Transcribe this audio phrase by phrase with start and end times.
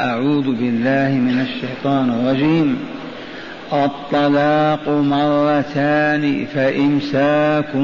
[0.00, 2.78] أعوذ بالله من الشيطان الرجيم.
[3.72, 7.76] الطلاق مرتان فإمساك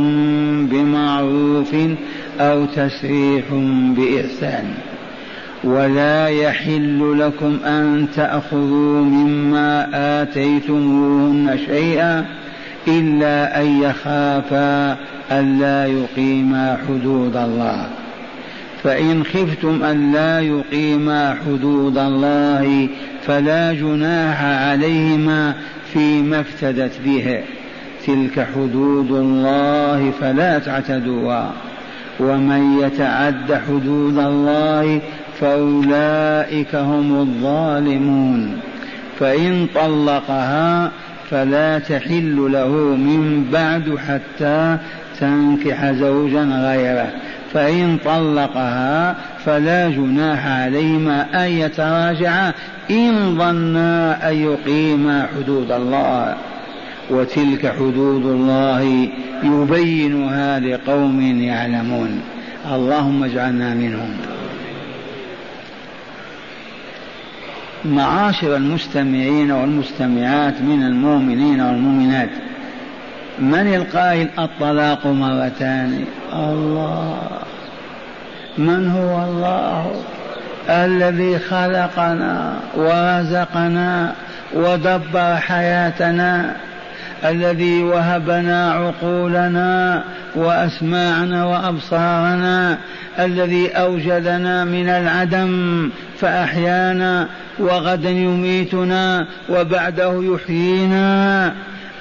[0.70, 1.74] بمعروف
[2.40, 3.44] أو تسريح
[3.96, 4.64] بإحسان.
[5.64, 9.88] ولا يحل لكم أن تأخذوا مما
[10.22, 12.24] آتيتموهن شيئا
[12.88, 14.96] إلا أن يخافا
[15.32, 17.99] ألا يقيما حدود الله.
[18.82, 22.88] فإن خفتم أن لا يقيما حدود الله
[23.26, 25.54] فلا جناح عليهما
[25.92, 27.40] فيما افتدت به.
[28.06, 31.52] تلك حدود الله فلا تعتدوها.
[32.20, 35.00] ومن يتعد حدود الله
[35.40, 38.60] فأولئك هم الظالمون.
[39.18, 40.90] فإن طلقها
[41.30, 44.78] فلا تحل له من بعد حتى
[45.20, 47.12] تنكح زوجا غيره.
[47.52, 52.52] فإن طلقها فلا جناح عليهما أن يتراجعا.
[52.90, 56.36] إن ظنا أن يقيما حدود الله.
[57.10, 59.08] وتلك حدود الله
[59.42, 62.20] يبينها لقوم يعلمون.
[62.72, 64.16] اللهم اجعلنا منهم.
[67.84, 72.30] معاشر المستمعين والمستمعات من المؤمنين والمؤمنات.
[73.38, 77.18] من القائل الطلاق مرتان؟ الله.
[78.58, 80.02] من هو الله؟
[80.68, 84.12] الذي خلقنا ورزقنا
[84.54, 86.56] ودبر حياتنا.
[87.24, 90.02] الذي وهبنا عقولنا
[90.34, 92.78] وأسماعنا وأبصارنا.
[93.18, 97.26] الذي أوجدنا من العدم فأحيانا
[97.58, 101.52] وغدا يميتنا وبعده يحيينا.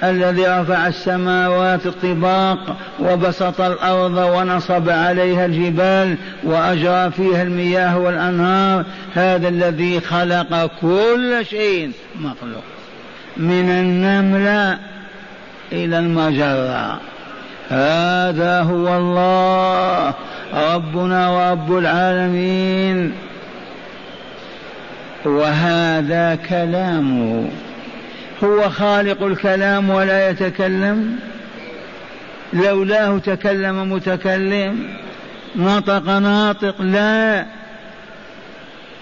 [0.02, 8.84] الذي رفع السماوات الطباق وبسط الأرض ونصب عليها الجبال وأجرى فيها المياه والأنهار
[9.14, 12.64] هذا الذي خلق كل شيء مخلوق
[13.36, 14.78] من النمله
[15.72, 17.00] إلى المجره
[17.70, 20.14] هذا هو الله
[20.54, 23.12] ربنا ورب العالمين.
[25.24, 27.48] وهذا كلامه.
[28.44, 31.18] هو خالق الكلام ولا يتكلم.
[32.52, 34.86] لولاه تكلم متكلم.
[35.56, 37.46] نطق ناطق لا.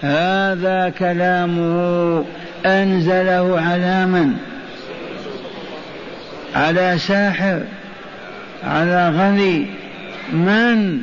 [0.01, 2.25] هذا كلامه
[2.65, 4.33] أنزله على من؟
[6.55, 7.61] على ساحر
[8.63, 9.65] على غني.
[10.33, 11.01] من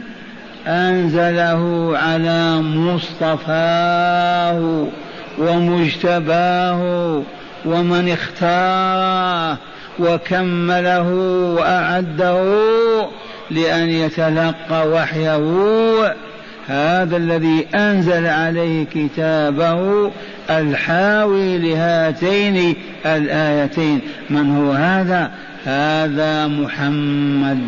[0.67, 4.07] أنزله على مصطفاه
[5.39, 7.23] ومجتباه
[7.67, 9.59] ومن اختاره
[9.99, 11.09] وكمله
[11.59, 12.41] وأعده
[13.51, 16.15] لأن يتلقى وحيه.
[16.69, 20.11] هذا الذي أنزل عليه كتابه
[20.51, 22.77] الحاوي لهاتين
[23.07, 24.01] الآيتين.
[24.31, 25.31] من هو هذا؟
[25.65, 27.59] هذا محمد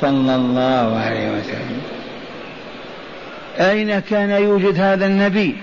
[0.00, 1.80] صلى الله عليه وسلم.
[3.60, 5.56] أين كان يوجد هذا النبي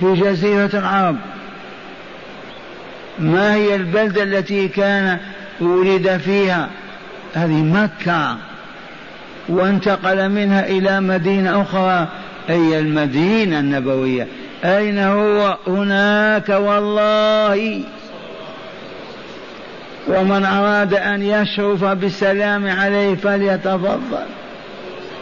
[0.00, 1.16] في جزيرة العرب؟
[3.20, 5.18] ما هي البلدة التي كان
[5.60, 6.68] ولد فيها؟
[7.34, 8.36] هذه مكة.
[9.48, 12.08] وانتقل منها إلى مدينة أخرى
[12.50, 14.26] أي المدينة النبوية.
[14.64, 17.82] أين هو؟ هناك والله.
[20.08, 24.26] ومن أراد أن يشرف بالسلام عليه فليتفضل.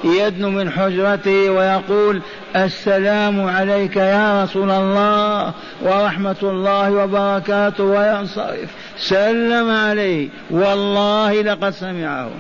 [0.05, 2.23] يدنو من حجرته ويقول
[2.57, 8.71] السلام عليك يا رسول الله ورحمة الله وبركاته وينصرف.
[8.99, 12.31] سلم عليه والله لقد سمعه.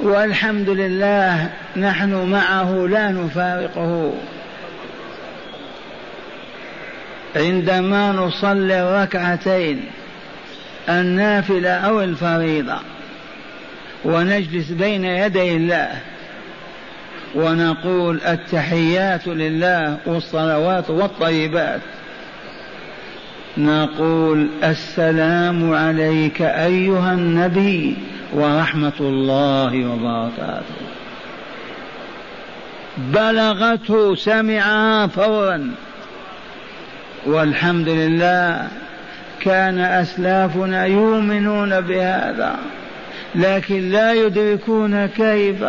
[0.00, 4.12] والحمد لله نحن معه لا نفارقه.
[7.36, 9.84] عندما نصلي الركعتين
[10.88, 12.78] النافلة أو الفريضة
[14.04, 15.90] ونجلس بين يدي الله
[17.34, 21.80] ونقول التحيات لله والصلوات والطيبات.
[23.58, 27.96] نقول السلام عليك أيها النبي
[28.32, 30.80] ورحمة الله وبركاته.
[32.98, 35.70] بلغته سمعها فورا.
[37.26, 38.68] والحمد لله
[39.40, 42.56] كان أسلافنا يؤمنون بهذا
[43.34, 45.64] لكن لا يدركون كيف.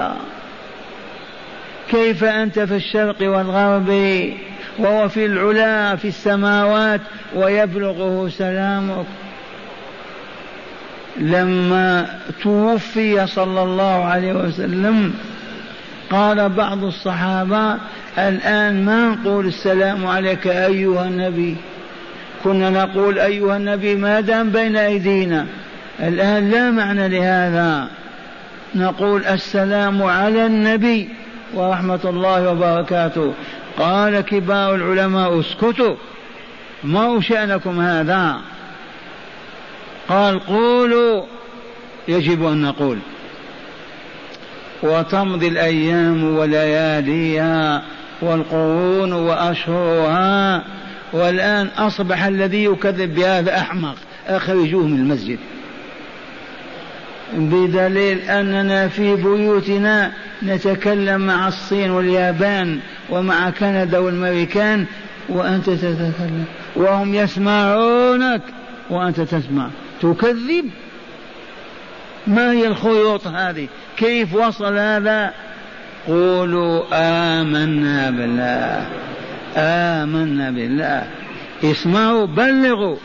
[1.89, 3.89] كيف أنت في الشرق والغرب؟
[4.80, 7.01] وهو في العلا في السماوات
[7.36, 9.06] ويبلغه سلامك.
[11.18, 12.06] لما
[12.44, 15.13] توفي صلى الله عليه وسلم
[16.10, 17.78] قال بعض الصحابة
[18.18, 21.56] الآن ما نقول السلام عليك أيها النبي؟
[22.44, 25.45] كنا نقول أيها النبي ما دام بين أيدينا.
[26.00, 27.88] الآن لا معنى لهذا.
[28.75, 31.10] نقول السلام على النبي.
[31.53, 33.33] ورحمة الله وبركاته.
[33.77, 35.95] قال كبار العلماء اسكتوا.
[36.83, 38.38] ما شأنكم هذا؟
[40.09, 41.24] قال قولوا.
[42.07, 42.98] يجب أن نقول.
[44.83, 47.81] وتمضي الأيام ولياليها
[48.21, 50.63] والقرون وأشهرها.
[51.13, 53.95] والآن أصبح الذي يكذب بهذا أحمق.
[54.27, 55.39] أخرجوه من المسجد.
[57.33, 60.12] بدليل أننا في بيوتنا
[60.44, 62.80] نتكلم مع الصين واليابان
[63.10, 64.86] ومع كندا والأمريكان
[65.30, 66.46] وأنت تتكلم.
[66.76, 68.42] وهم يسمعونك
[68.90, 69.70] وأنت تسمع.
[70.02, 70.70] تكذب؟
[72.28, 73.68] ما هي الخيوط هذه؟
[73.98, 75.34] كيف وصل هذا؟
[76.08, 78.86] قولوا آمنا بالله.
[79.58, 81.08] آمنا بالله.
[81.64, 82.98] اسمعوا بلغوا.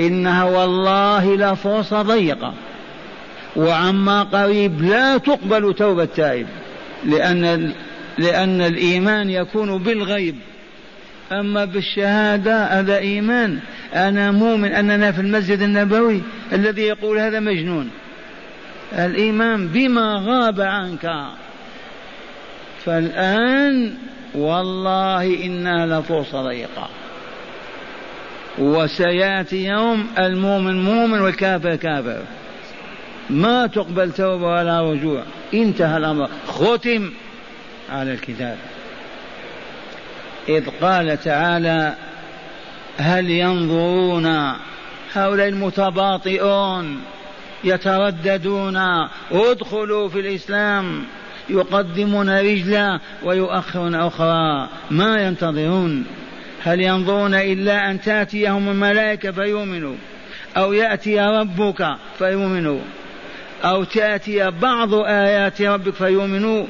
[0.00, 2.54] إنها والله لفرصة ضيقة.
[3.58, 6.46] وعما قريب لا تقبل توبة التائب
[7.04, 7.72] لأن
[8.18, 10.36] لأن الإيمان يكون بالغيب.
[11.32, 13.58] أما بالشهادة هذا إيمان.
[13.94, 16.22] أنا مؤمن أننا في المسجد النبوي
[16.52, 17.90] الذي يقول هذا مجنون.
[18.92, 21.10] الإيمان بما غاب عنك.
[22.84, 23.94] فالآن
[24.34, 26.88] والله إنها لفرصة ضيقة
[28.58, 32.22] وسيأتي يوم المؤمن مؤمن والكافر كافر.
[33.30, 35.22] ما تقبل توبة ولا رجوع
[35.54, 36.28] انتهى الأمر.
[36.46, 37.10] ختم
[37.90, 38.58] على الكتاب.
[40.48, 41.94] إذ قال تعالى
[42.98, 44.26] هل ينظرون؟
[45.12, 47.00] هؤلاء المتباطئون
[47.64, 48.76] يترددون.
[49.32, 51.04] ادخلوا في الإسلام.
[51.48, 54.68] يقدمون رجلا ويؤخرون أخرى.
[54.90, 56.06] ما ينتظرون.
[56.64, 59.96] هل ينظرون إلا أن تأتيهم الملائكة فيؤمنوا.
[60.56, 62.80] أو يأتي ربك فيؤمنوا.
[63.64, 66.66] أو تأتي بعض آيات ربك فيؤمنوا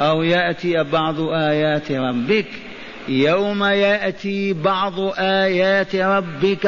[0.00, 2.46] أو يأتي بعض آيات ربك.
[3.08, 6.66] يوم يأتي بعض آيات ربك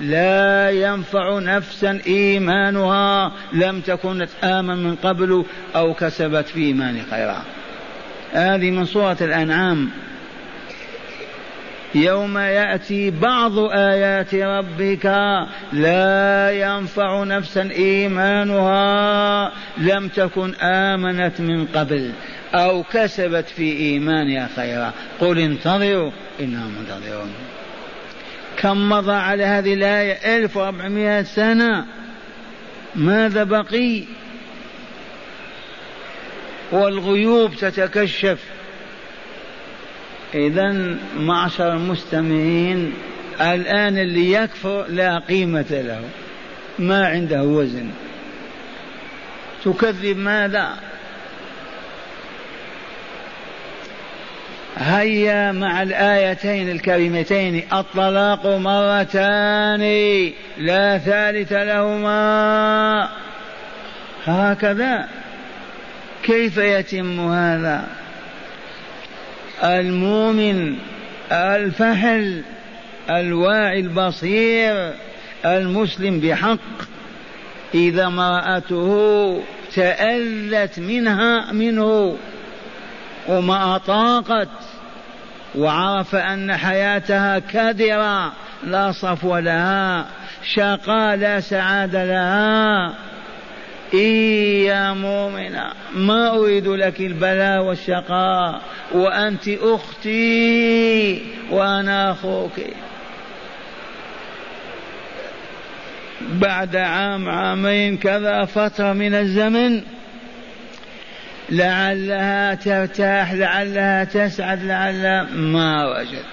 [0.00, 3.32] لا ينفع نفسا إيمانها.
[3.52, 5.44] لم تكن امن من قبل
[5.76, 7.42] أو كسبت في إيمان خيرا
[8.32, 9.90] هذه من سوره الأنعام.
[11.94, 15.06] يوم يأتي بعض آيات ربك
[15.72, 22.12] لا ينفع نفسا إيمانها لم تكن آمنت من قبل
[22.54, 24.92] أو كسبت في إيمانها خيرا.
[25.20, 26.10] قل انتظروا
[26.40, 27.32] أنا منتظرون.
[28.56, 31.84] كم مضى على هذه الآية؟ 1400 سنة.
[32.94, 34.02] ماذا بقي؟
[36.72, 38.38] والغيوب تتكشف.
[40.34, 42.92] إذا معشر المستمعين
[43.40, 46.00] الآن اللي يكفر لا قيمة له.
[46.78, 47.90] ما عنده وزن.
[49.64, 50.68] تكذب ماذا؟
[54.76, 57.62] هيا مع الآيتين الكريمتين.
[57.72, 59.80] الطلاق مرتان
[60.58, 63.08] لا ثالث لهما.
[64.26, 65.08] هكذا.
[66.22, 68.03] كيف يتم هذا؟
[69.62, 70.76] المؤمن
[71.32, 72.42] الفحل
[73.10, 74.92] الواعي البصير
[75.44, 76.58] المسلم بحق.
[77.74, 79.40] إذا امرأته
[79.74, 82.16] تألت منها منه
[83.28, 84.48] وما أطاقت
[85.54, 88.32] وعرف أن حياتها كدرة
[88.66, 90.06] لا صفو لها
[90.54, 92.94] شقاء لا سعادة لها.
[93.94, 98.60] إي يا مؤمنة ما أريد لك البلاء والشقاء
[98.92, 102.52] وأنت أختي وأنا أخوك.
[106.20, 109.82] بعد عام عامين كذا فترة من الزمن
[111.50, 116.24] لعلها ترتاح لعلها تسعد لعلها ما وجد.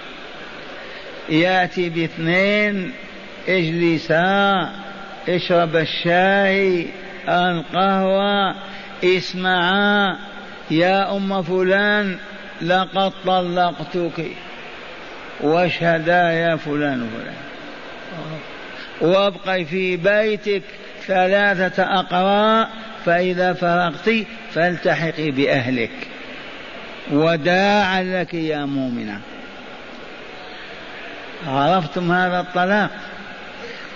[1.28, 2.92] يأتي باثنين
[3.48, 4.72] اجلسا
[5.28, 6.86] اشرب الشاي
[7.28, 8.54] القهوة
[9.04, 10.16] اسمعا
[10.70, 12.18] يا أم فلان
[12.62, 14.26] لقد طلقتك.
[15.40, 17.34] واشهدا يا فلان فلان.
[19.00, 20.62] وابقي في بيتك
[21.06, 22.68] ثلاثة أقراء
[23.04, 25.90] فإذا فرغت فالتحقي بأهلك.
[27.12, 29.20] وداعا لك يا مؤمنة.
[31.46, 32.90] عرفتم هذا الطلاق؟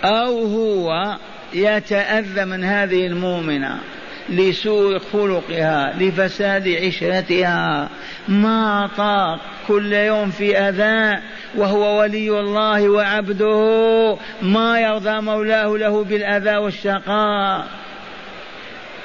[0.04, 1.16] أو هو
[1.54, 3.78] يتأذى من هذه المؤمنة
[4.28, 7.88] لسوء خلقها لفساد عشرتها.
[8.28, 11.22] ما طاق كل يوم في أذى
[11.56, 14.18] وهو ولي الله وعبده.
[14.42, 17.66] ما يرضى مولاه له بالأذى والشقاء.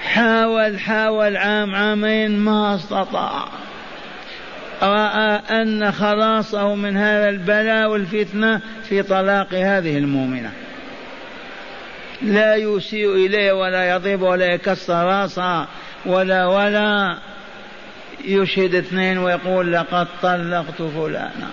[0.03, 3.45] حاول حاول عام عامين ما استطاع.
[4.83, 10.51] رأى أن خلاصه من هذا البلاء والفتنة في طلاق هذه المؤمنة.
[12.23, 15.67] لا يسيء إليه ولا يضرب ولا يكسر راسها
[16.05, 17.17] ولا ولا.
[18.25, 21.49] يشهد اثنين ويقول لقد طلقت فلانا.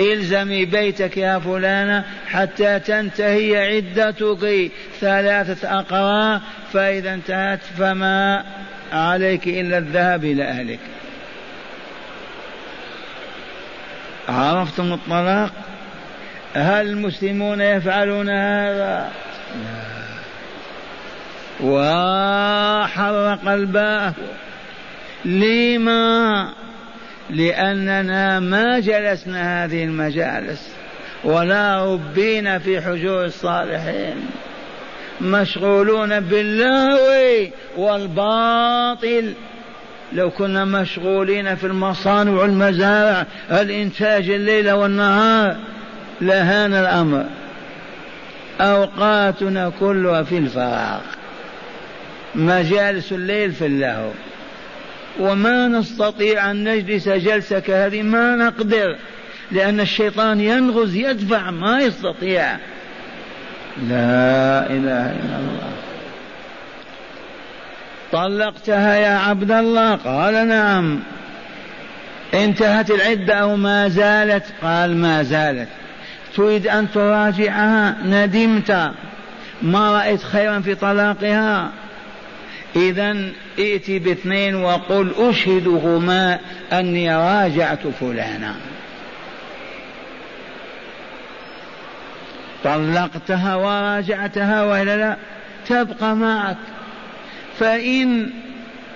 [0.00, 6.40] إلزمي بيتك يا فلانة حتى تنتهي عدتك ثلاثة أقراء
[6.72, 8.44] فإذا انتهت فما
[8.92, 10.78] عليك إلا الذهاب إلى أهلك.
[14.28, 15.52] عرفتم الطلاق؟
[16.54, 19.10] هل المسلمون يفعلون هذا؟
[21.60, 24.14] وحرق الباب
[25.24, 26.48] لما؟
[27.30, 30.68] لأننا ما جلسنا هذه المجالس
[31.24, 34.26] ولا ربينا في حجور الصالحين.
[35.20, 39.34] مشغولون باللهو والباطل.
[40.12, 45.56] لو كنا مشغولين في المصانع والمزارع الإنتاج الليل والنهار
[46.20, 47.24] لهان الأمر؟
[48.60, 51.00] أوقاتنا كلها في الفراغ.
[52.34, 54.10] مجالس الليل في اللهو.
[55.20, 58.96] وما نستطيع أن نجلس جلسة كهذه ما نقدر
[59.52, 62.56] لأن الشيطان ينغز يدفع ما يستطيع.
[63.88, 65.70] لا إله إلا الله.
[68.12, 71.00] طلقتها يا عبد الله؟ قال نعم.
[72.34, 75.68] انتهت العدة أو ما زالت؟ قال ما زالت.
[76.36, 78.92] تريد أن تراجعها ندمت.
[79.62, 81.70] ما رأيت خيرا في طلاقها.
[82.76, 83.16] إذا
[83.58, 86.38] ائت باثنين وقل أشهدهما
[86.72, 88.54] أني راجعت فلانا.
[92.64, 95.16] طلقتها وراجعتها وإلا لا؟
[95.68, 96.56] تبقى معك.
[97.58, 98.30] فإن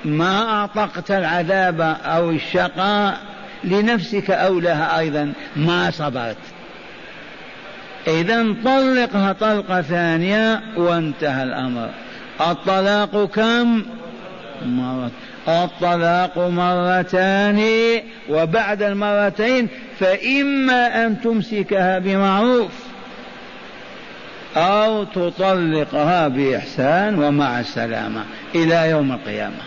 [0.05, 3.19] ما أعطقت العذاب أو الشقاء
[3.65, 6.37] لنفسك أو لها أيضا ما صبرت.
[8.07, 11.89] إذا طلقها طلقة ثانية وانتهى الأمر.
[12.41, 13.83] الطلاق كم؟
[14.67, 15.11] مرة.
[15.49, 17.63] الطلاق مرتان
[18.31, 19.69] وبعد المرتين
[20.01, 22.71] فإما أن تمسكها بمعروف
[24.57, 29.63] أو تطلقها بإحسان ومع السلامة إلى يوم القيامة.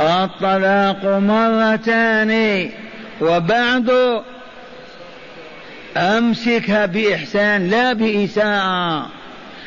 [0.00, 2.70] الطلاق مرتان.
[3.20, 4.20] وبعد
[5.96, 9.06] أمسكها بإحسان لا بإساءة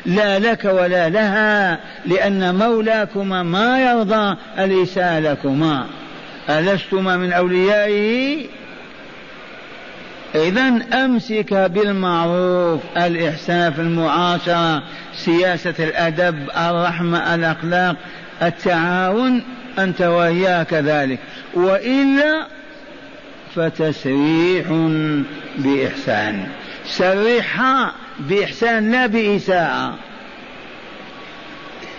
[0.06, 5.86] لا لك ولا لها لأن مولاكما ما يرضى الإساءة لكما.
[6.50, 8.46] ألستما من أوليائه
[10.34, 14.82] إذا أمسك بالمعروف الإحسان في المعاشرة
[15.14, 17.96] سياسة الأدب الرحمة الأخلاق
[18.42, 19.42] التعاون
[19.78, 21.18] أنت وإياه كذلك
[21.54, 22.46] وإلا
[23.54, 24.66] فتسريح
[25.58, 26.46] بإحسان.
[26.86, 29.94] سرحها بإحسان لا بإساءة.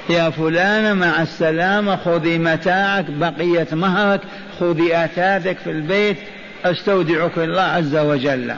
[0.09, 4.21] يا فلان مع السلامة خذي متاعك بقية مهرك
[4.59, 6.17] خذي أثاثك في البيت
[6.65, 8.55] أستودعك الله عز وجل.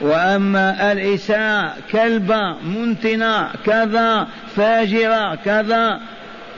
[0.00, 6.00] وأما الإساءة كلبة منتنة كذا فاجرة كذا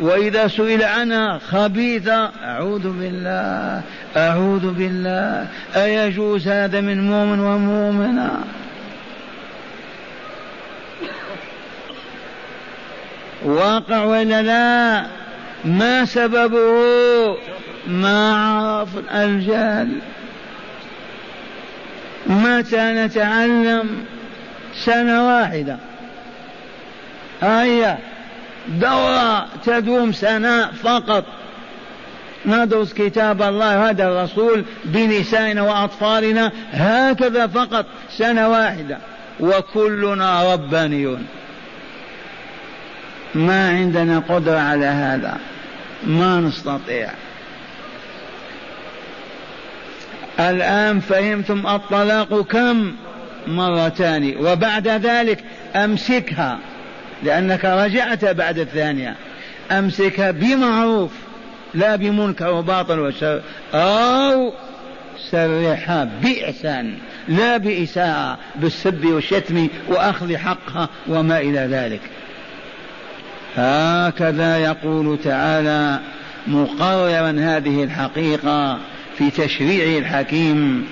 [0.00, 3.82] وإذا سئل عنها خبيثه أعوذ بالله
[4.16, 8.44] أعوذ بالله أيجوز هذا من مؤمن ومؤمنة؟
[13.44, 15.06] واقع ولا لا؟
[15.64, 17.36] ما سببه؟
[17.86, 19.88] ما عرف الجهل
[22.26, 24.04] متى نتعلم؟
[24.84, 25.76] سنة واحدة.
[27.42, 27.98] هيا.
[28.68, 31.24] دورة تدوم سنة فقط.
[32.46, 38.98] ندرس كتاب الله هذا الرسول بنسائنا وأطفالنا هكذا فقط سنة واحدة.
[39.40, 41.26] وكلنا ربانيون.
[43.34, 45.38] ما عندنا قدرة على هذا.
[46.06, 47.10] ما نستطيع.
[50.40, 52.92] الآن فهمتم الطلاق كم؟
[53.46, 54.34] مرتان.
[54.38, 55.44] وبعد ذلك
[55.76, 56.58] أمسكها.
[57.22, 59.14] لأنك رجعت بعد الثانية.
[59.70, 61.10] أمسكها بمعروف
[61.74, 63.42] لا بمنكر وباطل وشر
[63.74, 64.52] أو
[65.30, 66.94] سرحها بإحسان
[67.28, 72.00] لا بإساءة بالسب والشتم وأخذ حقها وما إلى ذلك.
[73.56, 76.00] هكذا يقول تعالى
[76.46, 78.78] مقررا هذه الحقيقة
[79.18, 80.86] في تشريعه الحكيم.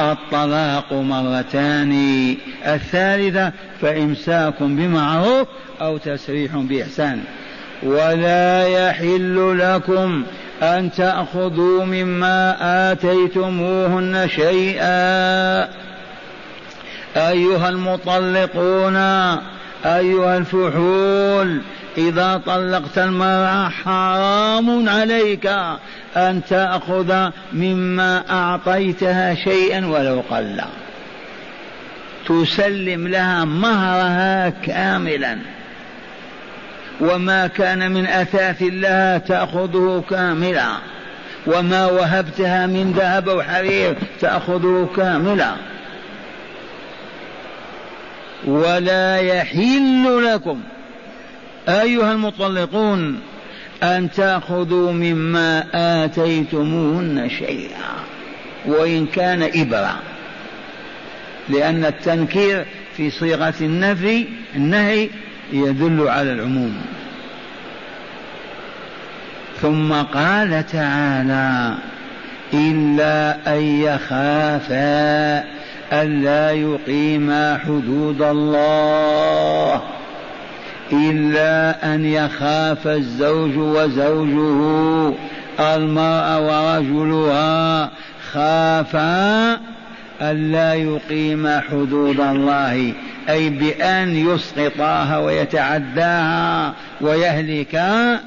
[0.00, 1.92] الطلاق مرتان.
[2.66, 5.48] الثالثة فإمساك بمعروف
[5.80, 7.20] أو تسريح بإحسان.
[7.82, 10.24] ولا يحل لكم
[10.62, 12.56] أن تأخذوا مما
[12.92, 15.68] آتيتموهن شيئا.
[17.16, 18.96] أيها المطلقون
[19.84, 21.60] أيها الفحول
[21.98, 25.46] إذا طلقت المرأة حرام عليك
[26.16, 30.60] أن تأخذ مما أعطيتها شيئا ولو قل.
[32.28, 35.38] تسلم لها مهرها كاملا.
[37.00, 40.68] وما كان من أثاث لها تأخذه كاملا.
[41.46, 45.52] وما وهبتها من ذهب أو حرير تأخذه كاملا.
[48.46, 50.60] ولا يحل لكم
[51.68, 53.20] أيها المطلقون
[53.82, 55.64] أن تأخذوا مما
[56.04, 57.90] آتيتموهن شيئا
[58.66, 59.98] وإن كان إبرة.
[61.48, 64.26] لأن التنكير في صيغة النفي
[64.56, 65.08] النهي
[65.52, 66.82] يدل على العموم.
[69.60, 71.74] ثم قال تعالى
[72.54, 75.44] إلا أن يخافا
[75.92, 79.82] ألا يقيما حدود الله.
[80.92, 85.14] إلا أن يخاف الزوج وزوجه
[85.60, 87.90] المرأة ورجلها
[88.32, 89.60] خافا
[90.22, 92.92] ألا يقيم حدود الله
[93.28, 98.20] أي بأن يسقطاها ويتعداها ويهلكا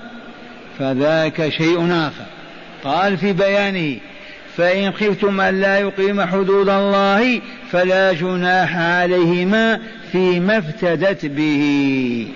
[0.79, 2.25] فذاك شيء آخر.
[2.84, 3.98] قال في بيانه
[4.58, 7.41] فإن خفتم أن لا يقيم حدود الله
[7.72, 9.79] فلا جناح عليهما
[10.12, 12.27] فيما افتدت به.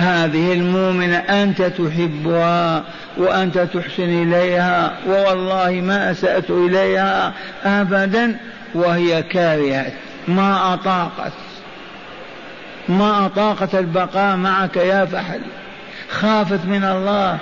[0.00, 2.84] هذه المؤمنة أنت تحبها
[3.16, 7.32] وأنت تحسن إليها ووالله ما أسأت إليها
[7.64, 8.36] أبدا
[8.74, 9.92] وهي كارهة.
[10.28, 11.32] ما أطاقت.
[12.88, 15.40] ما أطاقت البقاء معك يا فحل.
[16.10, 17.38] خافت من الله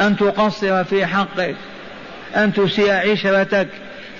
[0.00, 1.54] أن تقصر في حقك
[2.36, 3.68] أن تسيء عشرتك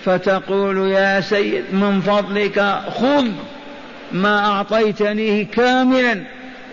[0.04, 3.26] فتقول يا سيد من فضلك خذ
[4.12, 6.20] ما أعطيتنيه كاملا.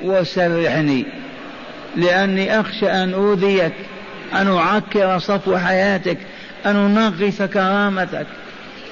[0.04, 1.06] وسرحني
[1.96, 3.74] لأني أخشى أن أوذيك
[4.34, 6.18] أن أعكر صفو حياتك
[6.66, 8.28] أن أنغص كرامتك.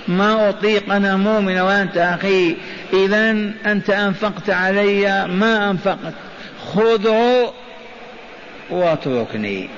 [0.07, 2.55] ما أطيق أنا مؤمن وأنت أخي.
[2.93, 3.31] إذا
[3.65, 6.13] أنت أنفقت علي ما أنفقت.
[6.73, 7.53] خذه
[8.69, 9.69] واتركني.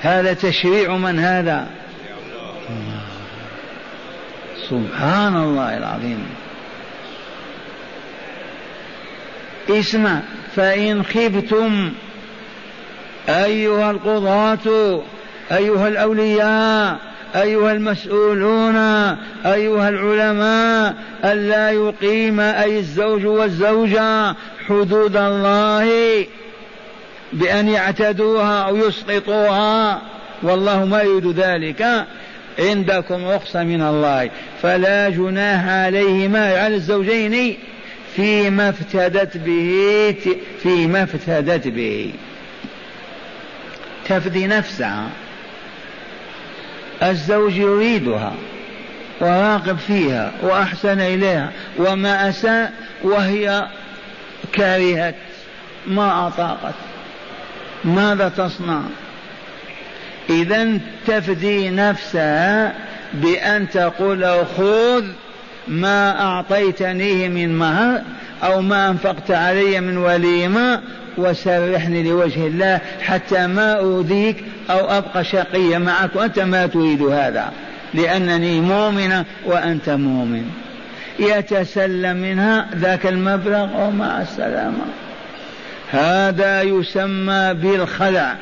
[0.00, 1.66] هذا تشريع من هذا؟
[4.70, 6.26] سبحان الله العظيم.
[9.70, 10.20] اسمع
[10.56, 11.92] فإن خفتم
[13.28, 15.02] أيها القضاة
[15.52, 16.98] أيها الأولياء
[17.36, 18.76] أيها المسؤولون
[19.46, 24.34] أيها العلماء ألا يقيم أي الزوج والزوجة
[24.68, 26.26] حدود الله
[27.32, 30.02] بأن يعتدوها أو يسقطوها.
[30.42, 32.06] والله ما يريد ذلك.
[32.58, 34.30] عندكم رخصة من الله.
[34.62, 37.56] فلا جناح عليهما على الزوجين
[38.16, 40.14] فيما افتدت به
[40.62, 42.12] فيما افتدت به.
[44.08, 45.08] تفدي نفسها.
[47.02, 48.32] الزوج يريدها
[49.20, 53.66] وراقب فيها وأحسن إليها وما أساء وهي
[54.54, 55.14] كرهت
[55.86, 56.74] ما أطاقت.
[57.84, 58.80] ماذا تصنع؟
[60.30, 62.74] إذا تفدي نفسها
[63.14, 65.04] بأن تقول خذ
[65.70, 68.02] ما أعطيتنيه من مهر
[68.42, 70.80] أو ما أنفقت علي من وليمة
[71.16, 77.52] وسرحني لوجه الله حتى ما أؤذيك أو أبقى شقيا معك وأنت ما تريد هذا
[77.94, 80.50] لأنني مؤمنة وأنت مؤمن.
[81.18, 84.84] يتسلم منها ذاك المبلغ ومع السلامة.
[85.90, 88.36] هذا يسمى بالخلع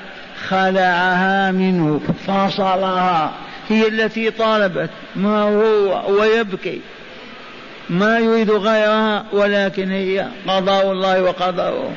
[0.48, 3.32] خلعها منه فصلها
[3.68, 6.80] هي التي طالبت ما هو ويبكي.
[7.90, 11.92] ما يريد غيرها ولكن هي قضاء الله وقدره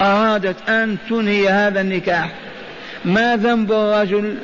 [0.00, 2.30] أرادت أن تنهي هذا النكاح.
[3.04, 4.36] ما ذنب الرجل؟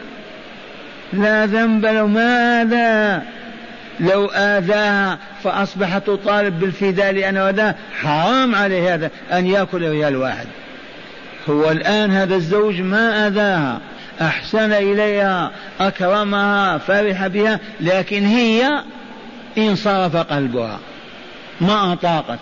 [1.13, 2.07] لا ذنب له.
[2.07, 3.23] ماذا؟
[4.01, 10.47] لو آذاها فأصبحت تطالب بالفداء لأن هذا حرام عليه هذا أن يأكل ريال واحد.
[11.49, 13.81] هو الآن هذا الزوج ما آذاها.
[14.21, 18.83] أحسن إليها أكرمها فرح بها لكن هي
[19.59, 20.79] انصرف قلبها
[21.61, 22.39] ما أطاقت.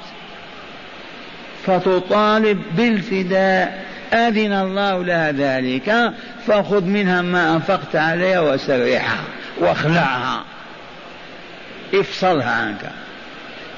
[1.67, 6.13] فتطالب بالفداء أذن الله لها ذلك
[6.47, 9.25] فخذ منها ما أنفقت عليها وسرحها
[9.59, 10.45] واخلعها.
[11.95, 12.91] افصلها عنك.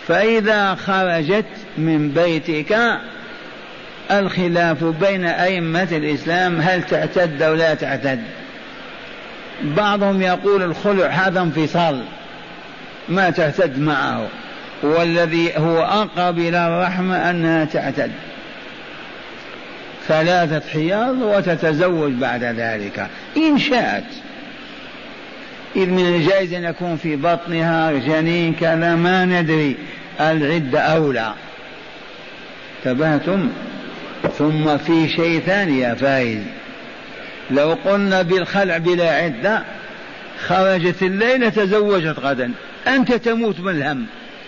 [0.08, 1.46] فإذا خرجت
[1.78, 2.76] من بيتك
[4.10, 8.22] الخلاف بين أئمة الإسلام هل تعتد أو لا تعتد؟
[9.62, 12.04] بعضهم يقول الخلع هذا انفصال.
[13.08, 14.28] ما تعتد معه
[14.82, 18.10] والذي هو أقرب إلى الرحمة أنها تعتد.
[20.08, 23.06] ثلاثة حياض وتتزوج بعد ذلك.
[23.36, 24.04] إن شاءت.
[25.76, 29.76] إذ من الجائز أن يكون في بطنها جنين كذا ما ندري.
[30.20, 31.34] العدة أولى.
[32.86, 33.50] انتبهتم؟
[34.38, 36.42] ثم في شيء ثاني يا فايز
[37.50, 39.62] لو قلنا بالخلع بلا عدة
[40.46, 42.52] خرجت الليلة تزوجت غدا.
[42.86, 44.06] أنت تموت من الهم.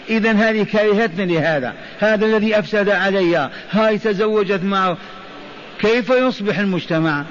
[0.09, 1.75] إذا هذه كرهتني لهذا.
[2.01, 3.51] هذا الذي أفسد علي.
[3.71, 4.97] هاي تزوجت معه.
[5.79, 7.25] كيف يصبح المجتمع؟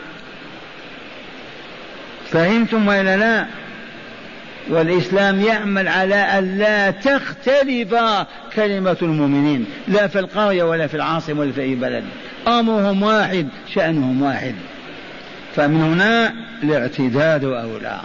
[2.32, 3.46] فهمتم ولا لا؟
[4.70, 7.96] والإسلام يعمل على أن لا تختلف
[8.56, 9.65] كلمة المؤمنين.
[9.88, 12.04] لا في القرية ولا في العاصمة ولا في أي بلد.
[12.48, 14.56] أمرهم واحد شأنهم واحد.
[15.56, 18.02] فمن هنا الاعتداد أولى.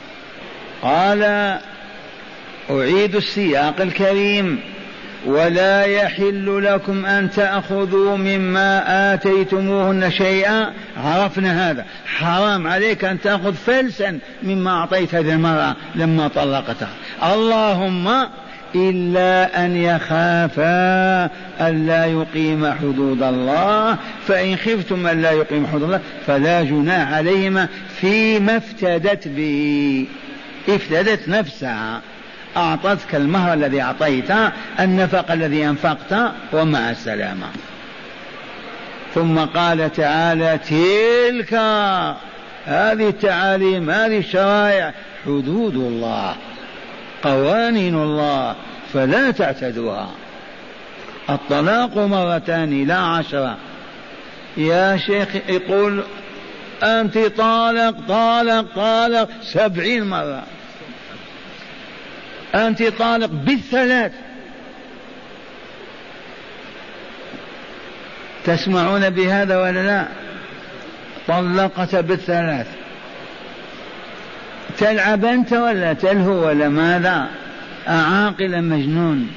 [0.83, 1.59] قال
[2.71, 4.59] أعيد السياق الكريم.
[5.27, 10.73] ولا يحل لكم أن تأخذوا مما آتيتموهن شيئا.
[10.97, 11.85] عرفنا هذا.
[12.07, 16.93] حرام عليك أن تأخذ فلسا مما أعطيت هذه المرأة لما طلقتها.
[17.23, 18.27] اللهم
[18.75, 21.25] إلا أن يخافا
[21.61, 23.97] ألا يقيم حدود الله.
[24.29, 27.69] فإن خفتم أن لا يقيم حدود الله فلا جناح عليهما
[28.01, 30.07] فيما افتدت به.
[30.69, 32.01] افتدت نفسها.
[32.57, 37.47] أعطتك المهر الذي أعطيته النفق الذي أنفقت ومع السلامة.
[39.15, 41.55] ثم قال تعالى تلك
[42.65, 44.95] هذه التعاليم هذه الشرائع
[45.27, 46.35] حدود الله
[47.23, 48.55] قوانين الله
[48.93, 50.09] فلا تعتدوها.
[51.31, 53.57] الطلاق مرتان لا عشرة.
[54.57, 56.05] يا شيخ يقول
[56.83, 60.43] أنت طالق طالق طالق سبعين مرة.
[62.55, 64.13] أنت طالق بالثلاث.
[68.45, 70.07] تسمعون بهذا ولا لا؟
[71.29, 72.67] طلقت بالثلاث.
[74.79, 77.29] تلعب أنت ولا تلهو ولا ماذا؟
[77.89, 79.31] أعاقل مجنون.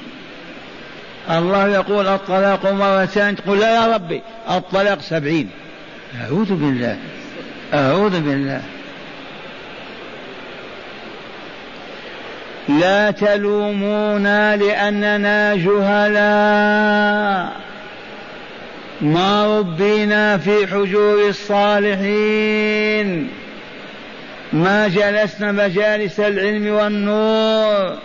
[1.30, 5.50] الله يقول الطلاق مرتان تقول لا يا ربي الطلاق سبعين.
[6.22, 6.98] أعوذ بالله
[7.74, 8.62] أعوذ بالله.
[12.68, 17.52] لا تلومونا لأننا جهلاء.
[19.00, 23.28] ما ربينا في حجور الصالحين.
[24.52, 27.98] ما جلسنا مجالس العلم والنور.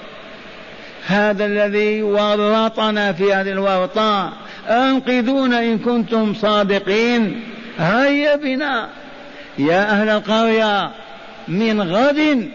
[1.08, 4.34] هذا الذي ورطنا في هذه الورطة.
[4.70, 7.42] أنقذونا إن كنتم صادقين.
[7.80, 8.90] هيا بنا.
[9.58, 10.92] يا أهل القرية
[11.48, 12.50] من غد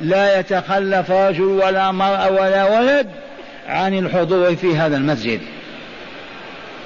[0.00, 3.06] لا يتخلف رجل ولا مرأة ولا ولد
[3.68, 5.40] عن الحضور في هذا المسجد.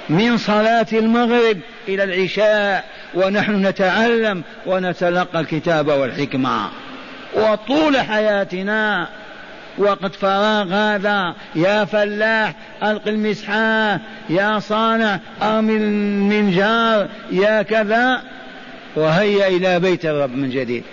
[0.09, 6.69] من صلاة المغرب إلى العشاء ونحن نتعلم ونتلقى الكتاب والحكمة.
[7.35, 9.07] وطول حياتنا
[9.77, 18.21] وقت فراغ هذا يا فلاح ألق المسحاه يا صانع أرمي المنجار يا كذا
[18.95, 20.83] وهيا إلى بيت الرب من جديد.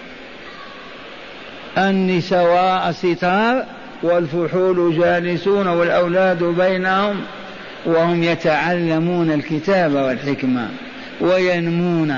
[1.78, 3.64] النساء ستار
[4.02, 7.20] والفحول جالسون والأولاد بينهم
[7.86, 10.68] وهم يتعلمون الكتاب والحكمة
[11.20, 12.14] وينمون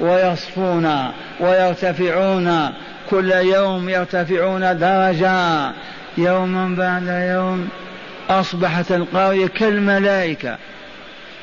[0.00, 2.70] ويصفون ويرتفعون
[3.10, 5.72] كل يوم يرتفعون درجة.
[6.18, 7.68] يوما بعد يوم
[8.30, 10.56] أصبحت القرية كالملائكة.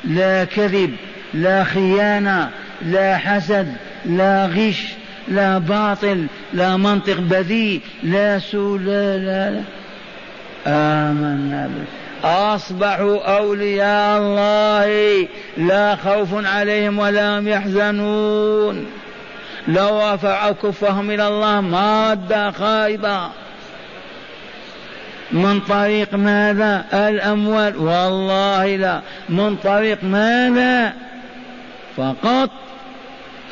[0.04, 0.96] لا كذب
[1.34, 2.50] لا خيانة
[2.82, 3.72] لا حسد
[4.06, 4.99] لا غش
[5.30, 9.62] لا باطل لا منطق بذيء لا سوء لا لا, لا.
[10.66, 15.28] آمنا به أصبحوا أولياء الله.
[15.56, 18.86] لا خوف عليهم ولا هم يحزنون.
[19.68, 23.30] لو رفعوا كفهم إلى الله ما رد خائبا.
[25.32, 27.76] من طريق ماذا؟ الأموال.
[27.76, 29.00] والله لا.
[29.28, 30.92] من طريق ماذا؟
[31.96, 32.50] فقط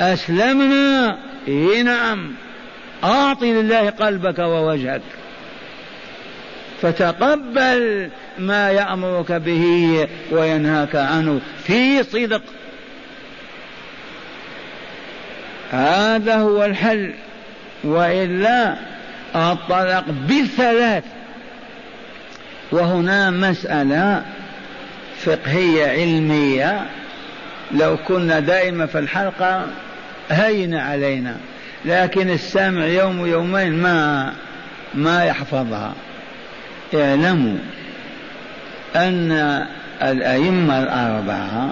[0.01, 1.28] أسلمنا.
[1.49, 2.31] إيه نعم.
[3.03, 5.01] أعط لله قلبك ووجهك.
[6.81, 8.09] فتقبل
[8.39, 12.41] ما يأمرك به وينهاك عنه في صدق.
[15.71, 17.13] هذا هو الحل.
[17.83, 18.75] وإلا
[19.35, 21.03] الطلاق بالثلاث.
[22.71, 24.25] وهنا مسألة
[25.25, 26.85] فقهية علمية.
[27.71, 29.65] لو كنا دائما في الحلقة
[30.31, 31.35] هين علينا
[31.85, 34.33] لكن السامع يوم يومين ما
[34.93, 35.93] ما يحفظها.
[36.95, 37.57] اعلموا
[38.95, 39.65] أن
[40.01, 41.69] الأئمة الأربعة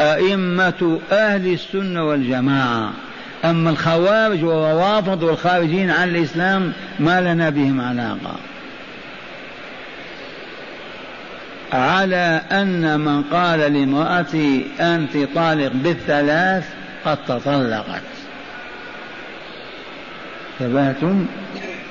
[0.00, 2.92] أئمة أهل السنة والجماعة
[3.44, 8.36] أما الخوارج والروافض والخارجين عن الإسلام ما لنا بهم علاقة.
[11.72, 16.64] على أن من قال لامرأتي أنت طالق بالثلاث
[17.04, 18.02] قد تطلقت.
[20.58, 21.26] ثباتم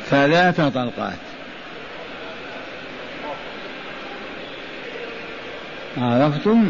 [0.10, 1.14] ثلاث طلقات
[5.98, 6.70] عرفتم؟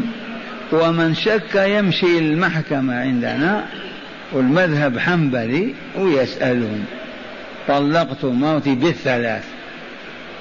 [0.72, 3.64] ومن شك يمشي المحكمة عندنا
[4.32, 6.84] والمذهب حنبلي ويسألهم
[7.68, 9.44] طلقت موتي بالثلاث.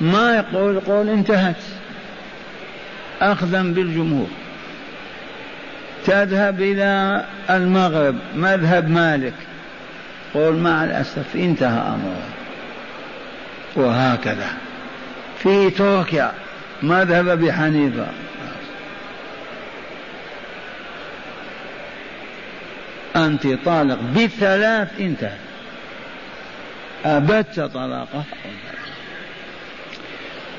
[0.02, 1.56] ما يقول؟ قول انتهت.
[3.22, 4.28] أخذا بالجمهور.
[6.06, 9.34] تذهب إلى المغرب مذهب مالك.
[10.34, 12.22] قول مع الأسف انتهى أمره.
[13.76, 14.48] وهكذا.
[15.40, 16.32] في تركيا
[16.84, 18.08] مذهب أبي حنيفة.
[23.16, 24.00] أنت طالق.
[24.16, 25.38] بالثلاث انتهى.
[27.06, 28.24] أبدت طلاقه.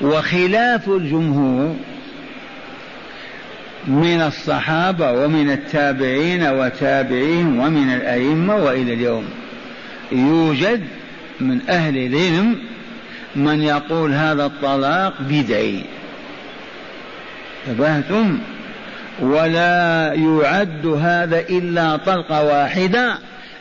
[0.01, 1.75] وخلاف الجمهور
[3.87, 9.25] من الصحابة ومن التابعين وتابعيهم ومن الأئمة وإلى اليوم.
[10.11, 10.83] يوجد
[11.39, 12.55] من أهل العلم
[13.35, 15.83] من يقول هذا الطلاق بدعي.
[17.67, 18.39] تبهتم؟
[19.19, 23.17] ولا يعد هذا إلا طلقة واحدة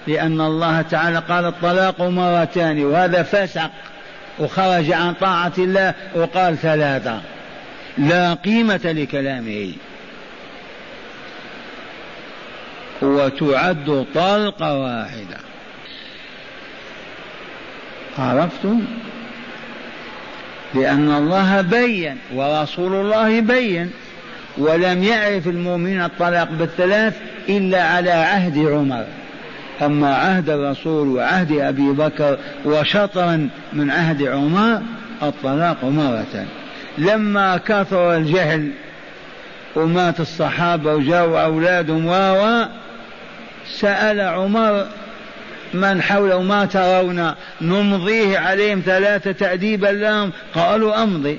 [0.06, 3.70] لأن الله تعالى قال الطلاق مرتان وهذا فسق
[4.38, 7.20] وخرج عن طاعة الله وقال ثلاثة.
[7.98, 9.72] لا قيمة لكلامه.
[13.02, 15.38] وتعد طلقة واحدة.
[18.18, 18.82] عرفتم؟
[20.74, 23.90] لأن الله بين ورسول الله بين
[24.58, 27.16] ولم يعرف المؤمنين الطلاق بالثلاث
[27.48, 29.04] إلا على عهد عمر.
[29.82, 34.82] أما عهد الرسول وعهد أبي بكر وشطرا من عهد عمر
[35.22, 36.46] الطلاق مرة.
[36.98, 38.70] لما كثر الجهل
[39.76, 42.64] ومات الصحابة وجاءوا أولادهم و
[43.70, 44.86] سأل عمر
[45.74, 51.38] من حوله ما ترون نمضيه عليهم ثلاثة تأديبا لهم؟ قالوا أمضي.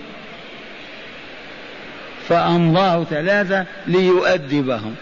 [2.30, 4.96] فأمضاه ثلاثة ليؤدبهم.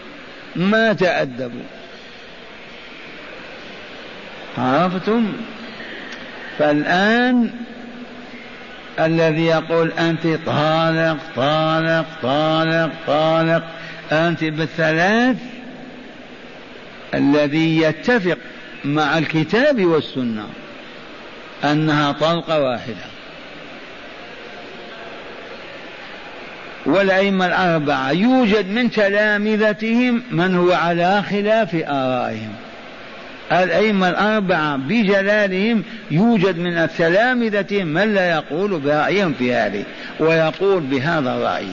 [0.56, 1.64] ما تأدبوا.
[4.58, 5.32] عرفتم؟
[6.58, 7.50] فالآن
[9.00, 13.62] الذي يقول أنت طالق طالق طالق طالق
[14.12, 15.36] أنت بالثلاث
[17.16, 18.38] الذي يتفق
[18.84, 20.46] مع الكتاب والسنة
[21.64, 23.06] أنها طلقة واحدة.
[26.86, 32.52] والأئمة الأربعة يوجد من تلامذتهم من هو على خلاف آرائهم.
[33.52, 39.84] الأئمة الأربعة بجلالهم يوجد من تلامذتهم من لا يقول برأيهم في هذه
[40.20, 41.68] ويقول بهذا الرأي.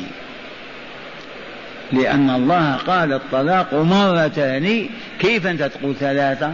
[1.92, 4.90] لأن الله قال الطلاق مرتان.
[5.20, 6.54] كيف أنت تقول ثلاثة؟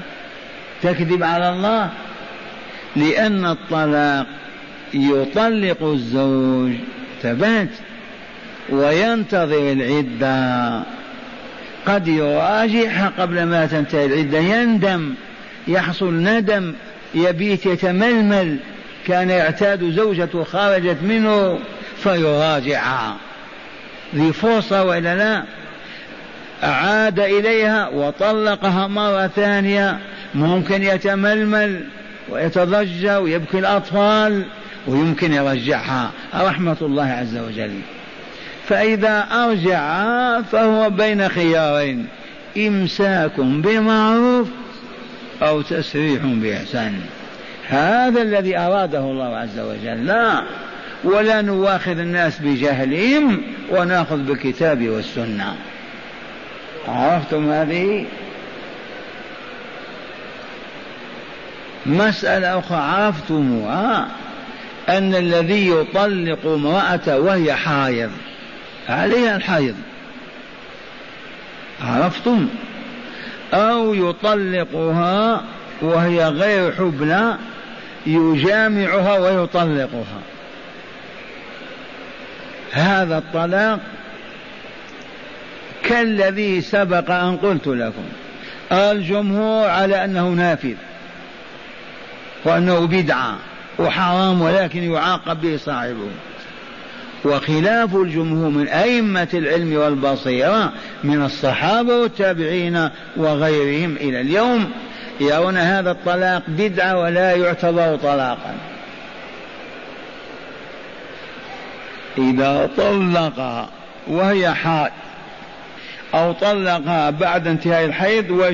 [0.81, 1.89] تكذب على الله.
[2.95, 4.27] لأن الطلاق
[4.93, 6.71] يطلق الزوج
[7.21, 7.69] ثبات
[8.69, 10.83] وينتظر العدة.
[11.85, 14.39] قد يراجعها قبل ما تنتهي العدة.
[14.39, 15.13] يندم
[15.67, 16.73] يحصل ندم
[17.15, 18.57] يبيت يتململ.
[19.07, 21.59] كان يعتاد زوجته خرجت منه
[22.03, 23.15] فيراجعها.
[24.15, 25.43] ذي فرصة وإلا لا
[26.63, 29.99] عاد إليها وطلقها مرة ثانية
[30.35, 31.83] ممكن يتململ
[32.29, 34.45] ويتضجر ويبكي الأطفال
[34.87, 36.11] ويمكن يرجعها.
[36.35, 37.71] رحمة الله عز وجل.
[38.67, 42.07] فإذا أرجع فهو بين خيارين
[42.57, 44.47] إمساك بمعروف
[45.41, 47.01] أو تسريح بإحسان.
[47.67, 50.05] هذا الذي أراده الله عز وجل.
[50.05, 50.43] لا.
[51.03, 55.55] ولا نواخذ الناس بجهلهم ونأخذ بالكتاب والسنة.
[56.87, 58.05] عرفتم هذه؟
[61.85, 62.77] مسألة أخرى.
[62.77, 64.07] عرفتموها
[64.89, 68.11] أن الذي يطلق امرأة وهي حائض.
[68.89, 69.75] عليها الحيض
[71.81, 72.47] عرفتم؟
[73.53, 75.43] أو يطلقها
[75.81, 77.37] وهي غير حبلى
[78.05, 80.21] يجامعها ويطلقها.
[82.71, 83.79] هذا الطلاق
[85.83, 88.03] كالذي سبق أن قلت لكم.
[88.71, 90.75] الجمهور على أنه نافذ
[92.45, 93.35] وأنه بدعة
[93.79, 96.07] وحرام ولكن يعاقب به صاحبه.
[97.25, 104.71] وخلاف الجمهور من أئمة العلم والبصيرة من الصحابة والتابعين وغيرهم إلى اليوم
[105.19, 108.55] يرون هذا الطلاق بدعة ولا يعتبر طلاقا.
[112.17, 113.69] إذا طلقها
[114.07, 114.91] وهي حائض
[116.13, 118.53] أو طلقها بعد انتهاء الحيض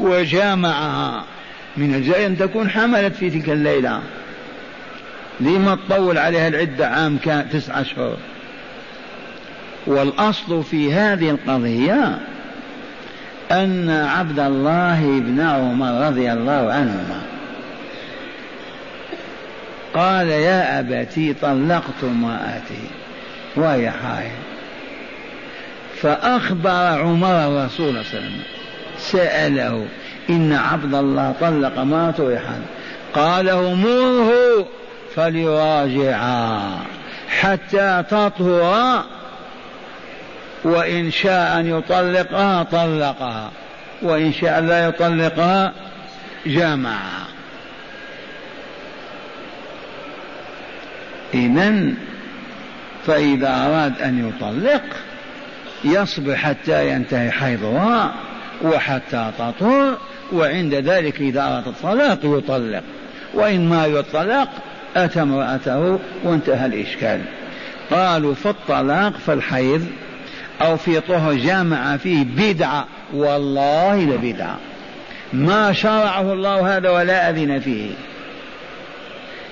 [0.00, 1.24] وجامعها.
[1.76, 4.00] من الجاي أن تكون حملت في تلك الليلة.
[5.40, 8.16] لما تطول عليها العدة عام كان تسعة أشهر
[9.86, 12.18] والأصل في هذه القضية
[13.50, 17.33] أن عبد الله بن عمر رضي الله عنهما
[19.94, 22.84] قال يا أبتي طلقت امرأتي.
[23.56, 24.30] وهي حائض.
[26.02, 28.42] فأخبر عمر الرسول صلى الله عليه وسلم.
[28.98, 29.86] سأله
[30.30, 32.64] إن عبد الله طلق امرأته وهي حائض
[33.14, 34.66] قال مره
[35.14, 36.60] فليراجعا
[37.40, 39.04] حتى تطهر.
[40.64, 43.50] وإن شاء أن يطلقها طلقها.
[44.02, 45.72] وإن شاء لا يطلقها
[46.46, 47.33] جامعها
[51.34, 51.94] إذا
[53.06, 54.82] فإذا أراد أن يطلق
[55.84, 58.14] يصبر حتى ينتهي حيضها
[58.62, 59.98] وحتى تطهر
[60.32, 62.82] وعند ذلك إذا أراد الطلاق يطلق.
[63.34, 64.48] وإن ما يطلق
[64.96, 67.20] أتى امرأته وانتهى الإشكال.
[67.90, 69.86] قالوا في الطلاق فالحيض
[70.60, 72.86] أو في طهر جامع فيه بدعة.
[73.14, 74.56] والله لبدعة.
[75.32, 77.90] ما شرعه الله هذا ولا أذن فيه.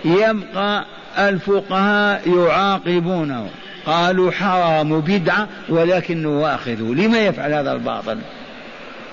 [0.04, 0.84] يبقى
[1.18, 3.48] الفقهاء يعاقبونه.
[3.86, 6.82] قالوا حرام بدعة ولكنه واخذ.
[6.82, 8.18] لما يفعل هذا الباطل؟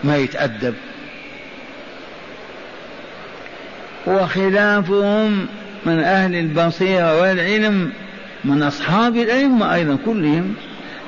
[0.03, 0.73] ما يتأدب.
[4.07, 5.47] وخلافهم
[5.85, 7.91] من أهل البصيرة والعلم
[8.43, 10.53] من أصحاب الأئمة أيضا كلهم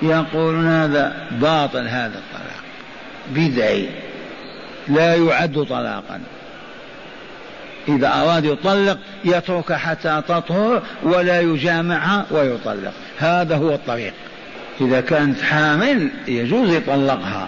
[0.01, 2.63] يقولون هذا باطل هذا الطلاق
[3.35, 3.89] بدعي.
[4.87, 6.21] لا يعد طلاقا.
[7.87, 12.93] إذا أراد يطلق يترك حتى تطهر ولا يجامعها ويطلق.
[13.17, 14.13] هذا هو الطريق.
[14.81, 17.47] إذا كانت حامل يجوز يطلقها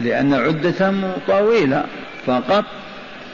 [0.00, 0.92] لأن عدة
[1.28, 1.84] طويلة.
[2.26, 2.64] فقط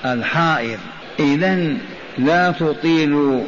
[0.05, 0.79] الحائض
[1.21, 1.77] إذا
[2.19, 3.43] لا تطيل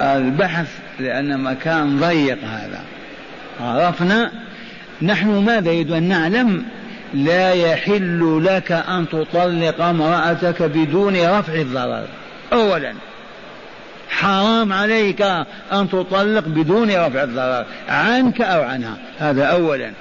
[0.00, 0.68] البحث
[1.00, 2.80] لأن مكان ضيق هذا.
[3.60, 4.32] عرفنا؟
[5.02, 6.64] نحن ماذا يريد أن نعلم؟
[7.14, 12.06] لا يحل لك أن تطلق امرأتك بدون رفع الضرر.
[12.52, 12.94] أولا
[14.10, 15.22] حرام عليك
[15.72, 18.96] أن تطلق بدون رفع الضرر عنك أو عنها.
[19.18, 19.92] هذا أولا.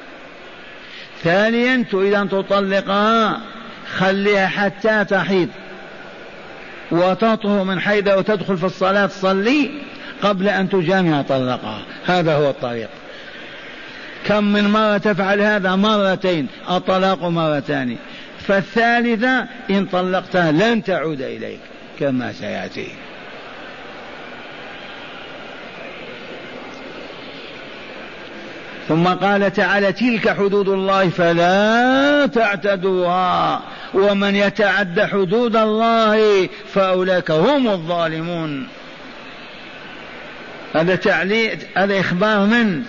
[1.24, 3.40] ثانيا تريد أن تطلقها
[3.98, 5.50] خليها حتى تحيض.
[6.92, 9.72] وتطهر من حيث وتدخل في الصلاة تصلي
[10.22, 11.82] قبل أن تجامع طلقها.
[12.06, 12.90] هذا هو الطريق.
[14.28, 17.98] كم من مرة تفعل هذا مرتين الطلاق مرتان.
[18.48, 21.60] فالثالثة إن طلقتها لن تعود إليك
[22.00, 22.88] كما سيأتي.
[28.88, 33.62] ثم قال تعالى تلك حدود الله فلا تعتدوها.
[33.94, 38.68] ومن يتعد حدود الله فأولئك هم الظالمون.
[40.76, 42.84] هذا تعليق هذا إخبار من؟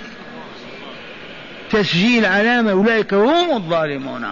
[1.72, 4.26] تسجيل علامة أولئك هم الظالمون.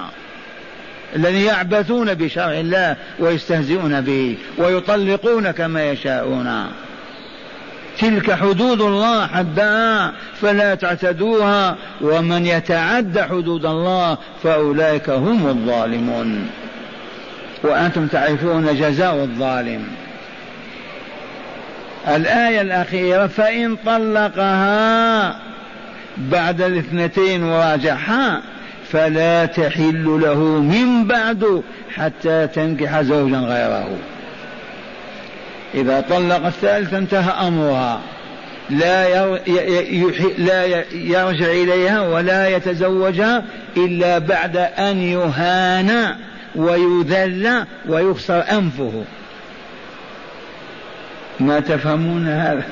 [1.17, 6.67] الذين يعبثون بشرع الله ويستهزئون به ويطلقون كما يشاءون.
[7.99, 16.51] تلك حدود الله حدها فلا تعتدوها ومن يتعد حدود الله فأولئك هم الظالمون.
[17.63, 19.87] وأنتم تعرفون جزاء الظالم.
[22.09, 25.37] الآية الأخيرة فإن طلقها
[26.19, 28.43] بعد الاثنتين وراجعها
[28.93, 31.63] فلا تحل له من بعد
[31.95, 33.89] حتى تنكح زوجا غيره.
[35.75, 38.01] إذا طلق الثالث انتهى أمرها.
[38.71, 39.39] لا
[40.39, 43.45] لا يرجع إليها ولا يتزوجها
[43.77, 46.15] إلا بعد أن يهان
[46.55, 49.05] ويذل ويكسر أنفه.
[51.41, 52.65] ما تفهمون هذا؟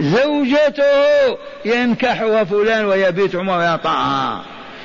[0.00, 4.44] زوجته ينكحها فلان ويبيت عمر ويطعها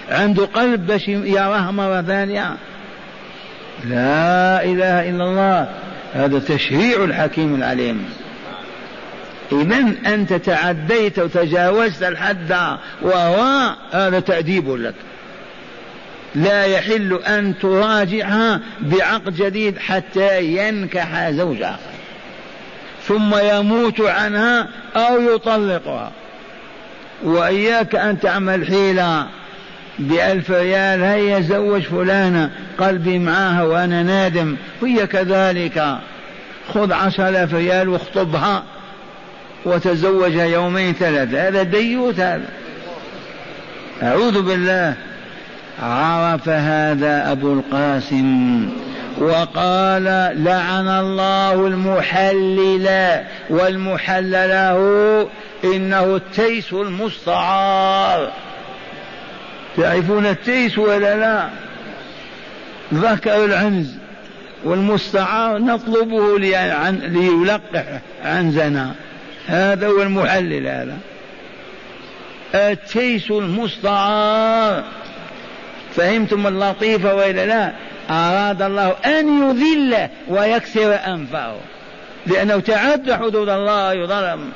[0.10, 2.56] عنده قلب باش يراها مرة ثانية.
[3.86, 5.70] لا إله إلا الله.
[6.14, 8.10] هذا تشريع الحكيم العليم.
[9.52, 14.94] إذا أنت تعديت وتجاوزت الحد وهو هذا تأديب لك.
[16.36, 21.89] لا يحل أن تراجعها بعقد جديد حتى ينكح زوج آخر
[23.10, 26.12] ثم يموت عنها أو يطلقها.
[27.24, 29.28] وإياك أن تعمل حيلة
[30.00, 35.98] بألف ريال هيا زوج فلانة قلبي معاها وأنا نادم هي كذلك.
[36.74, 38.64] خذ عشر آلاف ريال واخطبها
[39.66, 41.48] وتزوجها يومين ثلاثة.
[41.48, 42.50] هذا ديوت هذا.
[44.04, 44.96] أعوذ بالله.
[45.84, 48.70] عرف هذا أبو القاسم.
[49.20, 50.04] وقال
[50.44, 52.90] لعن الله المحلل
[53.50, 55.30] والمحل له
[55.64, 58.32] إنه التيس المستعار.
[59.78, 61.50] تعرفون التيس ولا لا؟
[62.94, 63.96] ذكر العنز
[64.64, 68.96] والمستعار نطلبه ليلقح عنزنا.
[69.48, 70.98] هذا هو المحلل هذا.
[72.56, 74.84] التيس المستعار.
[75.96, 77.74] فهمتم اللطيفة وإلا لا؟
[78.10, 81.56] أراد الله أن يذله ويكسر أنفه.
[82.28, 84.52] لأنه تعدى حدود الله يظلم.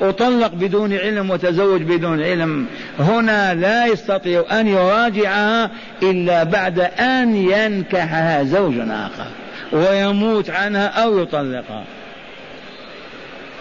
[0.00, 2.66] وطلق بدون علم وتزوج بدون علم.
[3.00, 5.70] هنا لا يستطيع أن يراجعها
[6.02, 9.26] إلا بعد أن ينكحها زوج آخر.
[9.72, 11.84] ويموت عنها أو يطلقها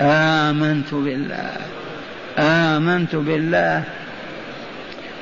[0.01, 1.51] آمنت بالله.
[2.37, 3.83] آمنت بالله.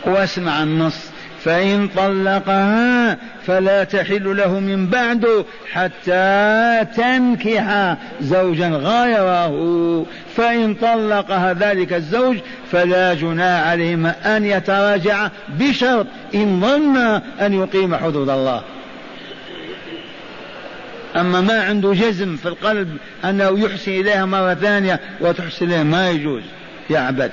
[0.05, 1.08] واسمع النص.
[1.43, 3.17] فإن طلقها
[3.47, 12.37] فلا تحل له من بعد حتى تنكح زوجا غيره فإن طلقها ذلك الزوج
[12.71, 15.29] فلا جناح عليهما أن يتراجع
[15.59, 16.97] بشرط إن ظن
[17.45, 18.61] أن يقيم حدود الله.
[21.15, 26.43] أما ما عنده جزم في القلب أنه يحسن إليها مرة ثانية وتحسن إليها ما يجوز
[26.89, 27.31] يعبد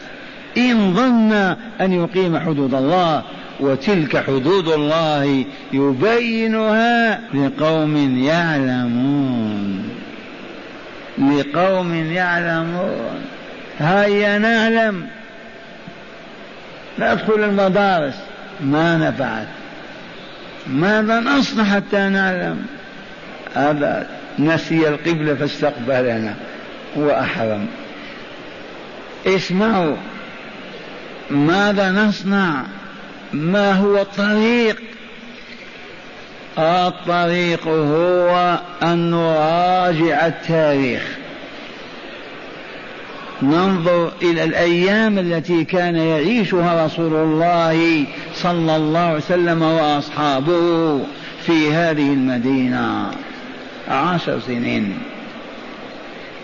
[0.56, 1.32] إن ظن
[1.80, 3.22] أن يقيم حدود الله
[3.60, 9.88] وتلك حدود الله يبينها لقوم يعلمون.
[11.18, 13.20] لقوم يعلمون.
[13.78, 15.06] هيا نعلم.
[16.98, 18.14] ندخل المدارس.
[18.60, 19.46] ما نفعت.
[20.66, 22.66] ماذا نصنع حتى نعلم؟
[23.54, 24.06] هذا
[24.38, 26.34] نسي القبلة فاستقبلنا.
[26.98, 27.66] هو أحرم.
[29.26, 29.96] اسمعوا.
[31.30, 32.62] ماذا نصنع؟
[33.32, 34.82] ما هو الطريق؟
[36.58, 41.02] الطريق هو أن نراجع التاريخ.
[43.42, 48.04] ننظر إلى الأيام التي كان يعيشها رسول الله
[48.34, 51.00] صلى الله عليه وسلم وأصحابه
[51.46, 53.10] في هذه المدينة.
[53.88, 54.98] عشر سنين.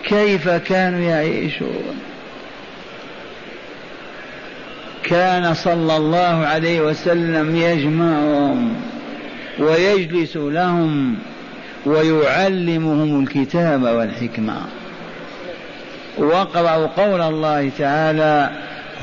[0.03, 2.12] كيف كانوا يعيشون؟
[5.13, 8.73] كان صلى الله عليه وسلم يجمعهم
[9.59, 11.15] ويجلس لهم
[11.85, 14.55] ويعلمهم الكتاب والحكمة.
[16.17, 18.49] واقرأوا قول الله تعالى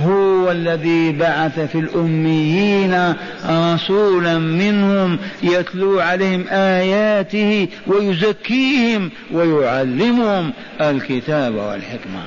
[0.03, 3.15] هو الذي بعث في الأميين
[3.51, 12.23] رسولا منهم يتلو عليهم آياته ويزكيهم ويعلمهم الكتاب والحكمة.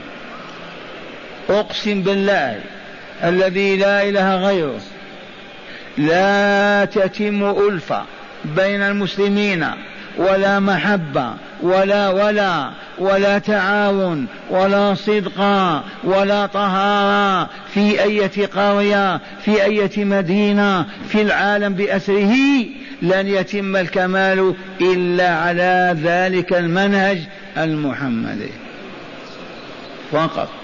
[1.50, 2.60] أقسم بالله
[3.24, 4.80] الذي لا إله غيره
[5.98, 8.04] لا تتم ألفة
[8.46, 9.66] بين المسلمين
[10.18, 15.42] ولا محبة ولا ولا ولا تعاون ولا صدق
[16.04, 22.36] ولا طهارة في أية قرية في أية مدينة في العالم بأسره
[23.02, 27.20] لن يتم الكمال إلا على ذلك المنهج
[27.58, 28.52] المحمدي.
[30.12, 30.63] فقط.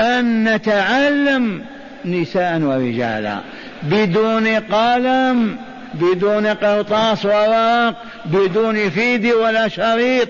[0.00, 1.64] أن نتعلم
[2.04, 3.40] نساء ورجالا
[3.82, 5.56] بدون قلم
[5.94, 7.94] بدون قرطاس وورق
[8.24, 10.28] بدون فيد ولا شريط.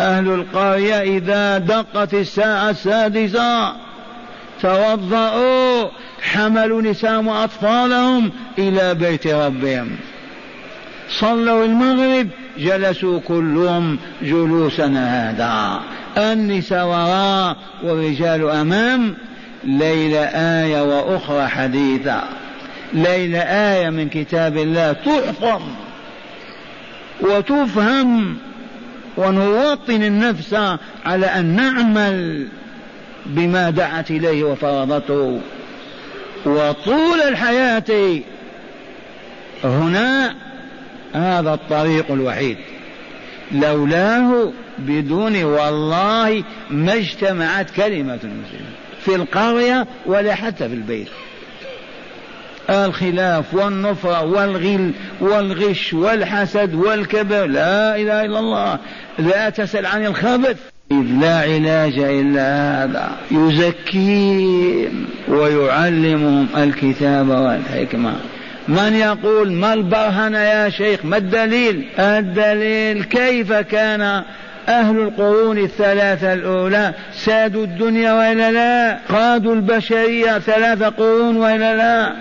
[0.00, 3.72] أهل القرية إذا دقت الساعة السادسة
[4.62, 5.88] توضأوا
[6.22, 9.90] حملوا نساء وأطفالهم إلى بيت ربهم.
[11.08, 15.80] صلوا المغرب جلسوا كلهم جلوسا هذا.
[16.18, 19.16] النساء وراء والرجال أمام
[19.64, 22.22] ليلة آية وأخرى حديثة.
[22.92, 25.62] ليلة آية من كتاب الله تحفظ
[27.20, 28.36] وتفهم
[29.16, 30.54] ونوطن النفس
[31.04, 32.48] على أن نعمل
[33.26, 35.40] بما دعت إليه وفرضته.
[36.46, 38.20] وطول الحياة
[39.64, 40.34] هنا
[41.12, 42.56] هذا الطريق الوحيد.
[43.52, 48.70] لولاه بدون والله ما اجتمعت كلمة المسلمين.
[49.04, 51.08] في القرية ولا حتى في البيت.
[52.70, 54.90] الخلاف والنفرة والغل
[55.20, 57.46] والغش والحسد والكبر.
[57.46, 58.78] لا إله إلا الله.
[59.18, 60.56] لا تسأل عن الخبث.
[60.92, 63.16] إذ لا علاج إلا هذا.
[63.30, 68.16] يزكيهم ويعلمهم الكتاب والحكمة.
[68.70, 74.22] من يقول ما البرهنة يا شيخ؟ ما الدليل؟ الدليل كيف كان
[74.68, 82.12] أهل القرون الثلاثة الأولى سادوا الدنيا وإلا لا؟ قادوا البشرية ثلاث قرون وإلا لا؟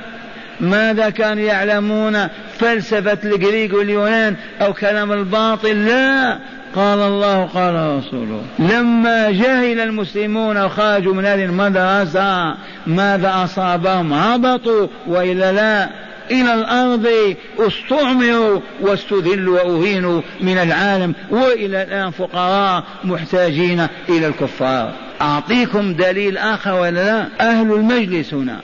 [0.60, 2.28] ماذا كانوا يعلمون
[2.60, 6.38] فلسفة الجريك واليونان أو كلام الباطل؟ لا.
[6.76, 12.56] قال الله قال رسوله لما جهل المسلمون وخرجوا من هذه المدرسة
[12.88, 16.09] ماذا أصابهم؟ هبطوا وإلا لا.
[16.32, 24.94] إلى الأرض استعمروا واستذلوا وأهينوا من العالم وإلى الآن فقراء محتاجين إلى الكفار.
[25.22, 28.60] أعطيكم دليل آخر ولا لا؟ أهل المجلس هنا.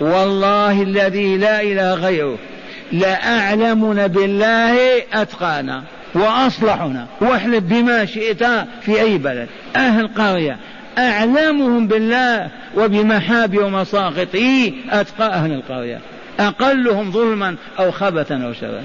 [0.00, 2.38] والله الذي لا إله غيره
[2.92, 5.82] لأعلمنا بالله أتقانا
[6.14, 7.06] وأصلحنا.
[7.20, 8.44] واحلف بما شئت
[8.82, 9.48] في أي بلد.
[9.76, 10.56] أهل قرية
[10.98, 16.00] أعلمهم بالله وبمحابه ومساقطه أتقى أهل القرية.
[16.40, 18.82] أقلهم ظلما أو خبثا أو شرا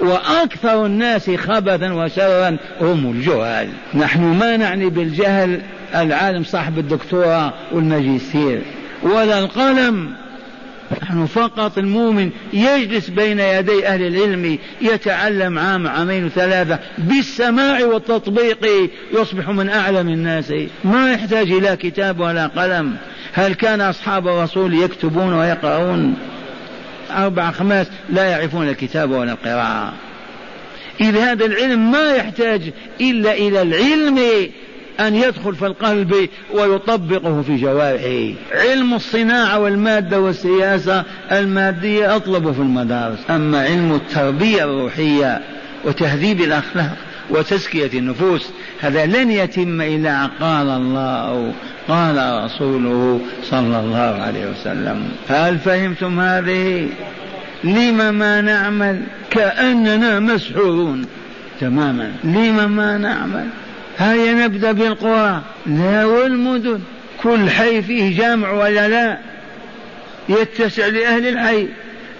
[0.00, 3.68] وأكثر الناس خبثا وشرا هم الجهال.
[3.94, 5.60] نحن ما نعني بالجهل
[5.94, 8.60] العالم صاحب الدكتوراه والماجستير.
[9.02, 10.10] ولا القلم.
[11.02, 18.58] نحن فقط المؤمن يجلس بين يدي أهل العلم يتعلم عام عامين ثلاثة بالسماع والتطبيق
[19.14, 20.52] يصبح من أعلم الناس.
[20.84, 22.96] ما يحتاج إلى كتاب ولا قلم.
[23.32, 26.14] هل كان أصحاب الرسول يكتبون ويقرؤون؟
[27.10, 29.92] أربع خماس لا يعرفون الكتاب ولا القراءة.
[31.00, 34.20] إذ هذا العلم ما يحتاج إلا إلى العلم
[35.00, 38.34] أن يدخل في القلب ويطبقه في جوارحه.
[38.52, 43.18] علم الصناعة والمادة والسياسة المادية أطلب في المدارس.
[43.30, 45.40] أما علم التربية الروحية
[45.84, 46.96] وتهذيب الأخلاق
[47.30, 48.50] وتزكية النفوس
[48.80, 51.52] هذا لن يتم إلا قال الله
[51.88, 55.08] قال رسوله صلى الله عليه وسلم.
[55.28, 56.88] هل فهمتم هذه؟
[57.64, 61.06] لم ما نعمل؟ كأننا مسحورون
[61.60, 62.12] تماما.
[62.24, 63.48] لم ما نعمل؟
[63.98, 66.80] هيا نبدأ بالقرى لا والمدن.
[67.22, 69.18] كل حي فيه جامع ولا لا؟
[70.28, 71.68] يتسع لأهل الحي.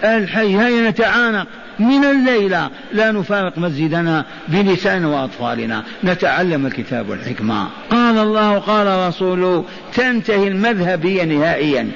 [0.05, 1.46] الحي هيا نتعانق.
[1.78, 2.70] من الليلة.
[2.92, 5.82] لا نفارق مسجدنا بلسان وأطفالنا.
[6.04, 7.66] نتعلم الكتاب والحكمة.
[7.90, 9.64] قال الله قال رسوله
[9.94, 11.88] تنتهي المذهبية نهائيا.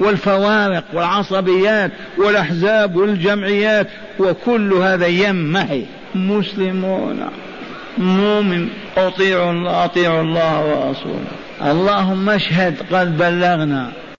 [0.00, 3.86] والفوارق والعصبيات والأحزاب والجمعيات
[4.18, 7.20] وكل هذا يمحي مسلمون.
[7.98, 8.68] مؤمن.
[8.96, 11.70] أطيعوا الله أطيعوا الله ورسوله.
[11.70, 13.92] اللهم اشهد قد بلغنا.